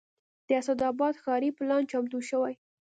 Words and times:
د 0.47 0.49
اسداباد 0.61 1.15
ښاري 1.23 1.49
پلان 1.57 1.83
چمتو 1.91 2.19
شوی 2.29 2.53